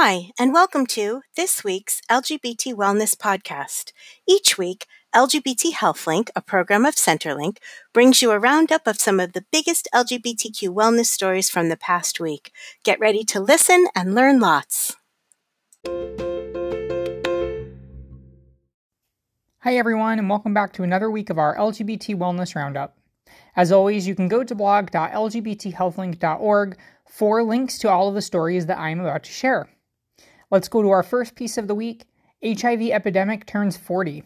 [0.00, 3.90] Hi, and welcome to this week's LGBT Wellness Podcast.
[4.28, 7.56] Each week, LGBT HealthLink, a program of Centerlink,
[7.92, 12.20] brings you a roundup of some of the biggest LGBTQ wellness stories from the past
[12.20, 12.52] week.
[12.84, 14.94] Get ready to listen and learn lots.
[19.62, 22.96] Hi, everyone, and welcome back to another week of our LGBT Wellness Roundup.
[23.56, 28.78] As always, you can go to blog.lgbthealthlink.org for links to all of the stories that
[28.78, 29.68] I am about to share.
[30.50, 32.06] Let's go to our first piece of the week
[32.42, 34.24] HIV epidemic turns 40.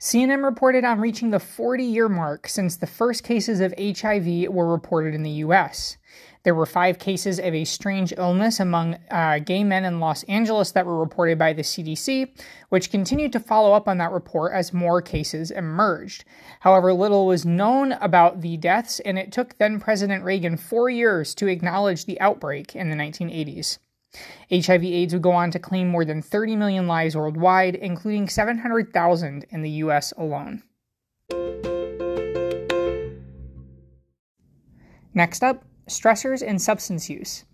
[0.00, 4.72] CNN reported on reaching the 40 year mark since the first cases of HIV were
[4.72, 5.96] reported in the US.
[6.42, 10.72] There were five cases of a strange illness among uh, gay men in Los Angeles
[10.72, 12.36] that were reported by the CDC,
[12.68, 16.24] which continued to follow up on that report as more cases emerged.
[16.58, 21.32] However, little was known about the deaths, and it took then President Reagan four years
[21.36, 23.78] to acknowledge the outbreak in the 1980s.
[24.50, 29.46] HIV AIDS would go on to claim more than 30 million lives worldwide, including 700,000
[29.50, 30.62] in the US alone.
[35.14, 37.44] Next up, stressors and substance use.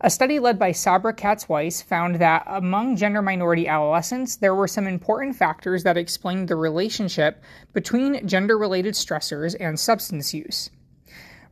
[0.00, 4.68] A study led by Sabra Katz Wise found that among gender minority adolescents, there were
[4.68, 10.70] some important factors that explained the relationship between gender related stressors and substance use.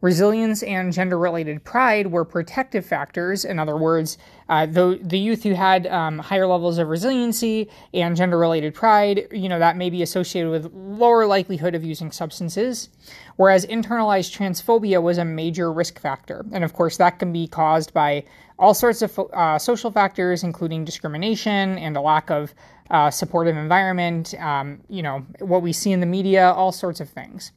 [0.01, 3.45] Resilience and gender related pride were protective factors.
[3.45, 8.15] In other words, uh, the, the youth who had um, higher levels of resiliency and
[8.15, 12.91] gender related pride, you know, that may be associated with lower likelihood of using substances.
[13.37, 16.45] Whereas internalized transphobia was a major risk factor.
[16.53, 18.25] And of course, that can be caused by
[18.59, 22.55] all sorts of uh, social factors, including discrimination and a lack of
[22.91, 27.09] uh, supportive environment, um, you know, what we see in the media, all sorts of
[27.09, 27.53] things.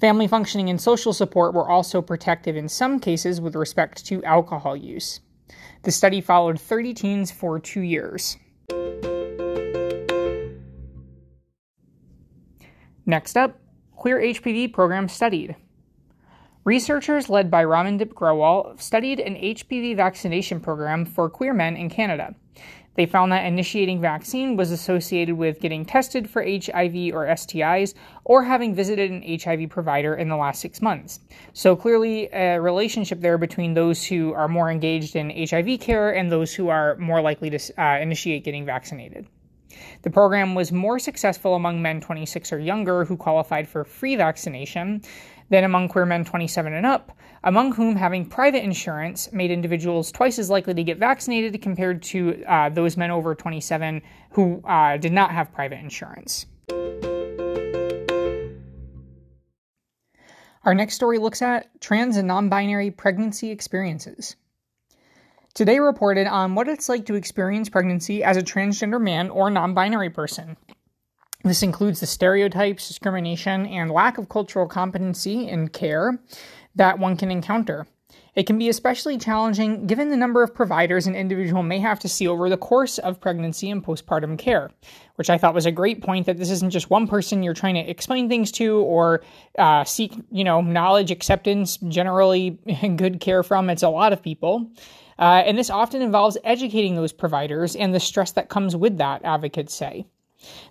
[0.00, 4.74] Family functioning and social support were also protective in some cases with respect to alcohol
[4.74, 5.20] use.
[5.82, 8.38] The study followed 30 teens for two years.
[13.04, 13.60] Next up,
[13.94, 15.54] queer HPV program studied.
[16.64, 22.34] Researchers led by Ramandeep Grewal studied an HPV vaccination program for queer men in Canada.
[22.94, 28.44] They found that initiating vaccine was associated with getting tested for HIV or STIs or
[28.44, 31.20] having visited an HIV provider in the last six months.
[31.52, 36.30] So clearly, a relationship there between those who are more engaged in HIV care and
[36.30, 39.26] those who are more likely to uh, initiate getting vaccinated.
[40.02, 45.02] The program was more successful among men 26 or younger who qualified for free vaccination
[45.50, 47.12] than among queer men 27 and up,
[47.44, 52.42] among whom having private insurance made individuals twice as likely to get vaccinated compared to
[52.44, 54.00] uh, those men over 27
[54.30, 56.46] who uh, did not have private insurance.
[60.62, 64.36] Our next story looks at trans and non binary pregnancy experiences.
[65.54, 69.74] Today reported on what it's like to experience pregnancy as a transgender man or non
[69.74, 70.56] binary person.
[71.42, 76.20] This includes the stereotypes, discrimination, and lack of cultural competency in care
[76.74, 77.86] that one can encounter.
[78.34, 82.08] It can be especially challenging given the number of providers an individual may have to
[82.08, 84.70] see over the course of pregnancy and postpartum care,
[85.16, 87.74] which I thought was a great point that this isn't just one person you're trying
[87.74, 89.22] to explain things to or
[89.58, 92.50] uh, seek, you know, knowledge, acceptance, generally
[92.96, 93.70] good care from.
[93.70, 94.70] It's a lot of people.
[95.18, 99.22] Uh, and this often involves educating those providers and the stress that comes with that,
[99.24, 100.06] advocates say.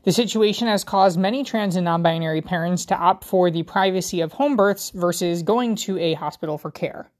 [0.04, 4.22] The situation has caused many trans and non binary parents to opt for the privacy
[4.22, 7.12] of home births versus going to a hospital for care.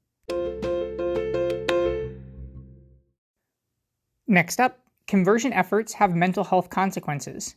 [4.26, 7.56] Next up, conversion efforts have mental health consequences.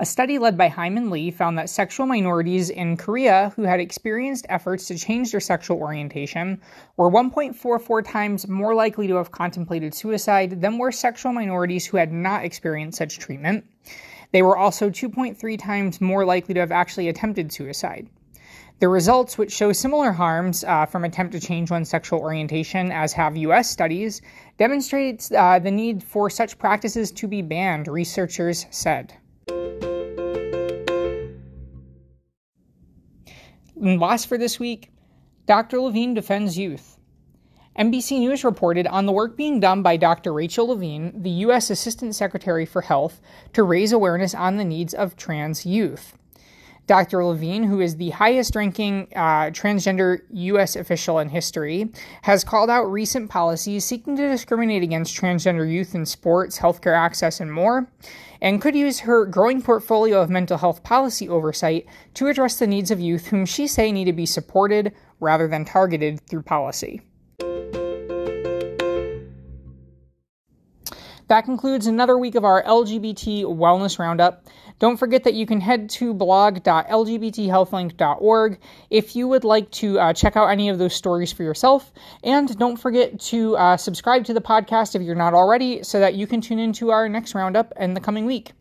[0.00, 4.44] A study led by Hyemin Lee found that sexual minorities in Korea who had experienced
[4.48, 6.60] efforts to change their sexual orientation
[6.96, 12.12] were 1.44 times more likely to have contemplated suicide than were sexual minorities who had
[12.12, 13.66] not experienced such treatment.
[14.32, 18.08] They were also 2.3 times more likely to have actually attempted suicide.
[18.80, 23.12] The results, which show similar harms uh, from attempt to change one's sexual orientation as
[23.12, 23.70] have U.S.
[23.70, 24.22] studies,
[24.58, 29.14] demonstrates uh, the need for such practices to be banned, researchers said.
[33.84, 34.90] And last for this week,
[35.44, 35.78] Dr.
[35.78, 36.98] Levine defends youth.
[37.78, 40.32] NBC News reported on the work being done by Dr.
[40.32, 41.68] Rachel Levine, the U.S.
[41.68, 43.20] Assistant Secretary for Health,
[43.52, 46.16] to raise awareness on the needs of trans youth.
[46.86, 47.24] Dr.
[47.24, 50.76] Levine, who is the highest ranking uh, transgender U.S.
[50.76, 51.90] official in history,
[52.22, 57.40] has called out recent policies seeking to discriminate against transgender youth in sports, healthcare access,
[57.40, 57.88] and more,
[58.42, 62.90] and could use her growing portfolio of mental health policy oversight to address the needs
[62.90, 67.00] of youth whom she say need to be supported rather than targeted through policy.
[71.28, 74.44] That concludes another week of our LGBT Wellness Roundup.
[74.78, 78.58] Don't forget that you can head to blog.lgbthealthlink.org
[78.90, 81.90] if you would like to uh, check out any of those stories for yourself.
[82.22, 86.12] And don't forget to uh, subscribe to the podcast if you're not already so that
[86.14, 88.52] you can tune into our next roundup in the coming week.